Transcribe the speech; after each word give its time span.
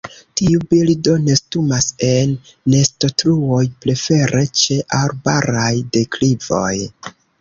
Tiu 0.39 0.61
birdo 0.69 1.17
nestumas 1.25 1.89
en 2.07 2.33
nestotruoj, 2.75 3.61
prefere 3.85 4.41
ĉe 4.63 4.79
arbaraj 5.03 5.71
deklivoj. 5.99 6.75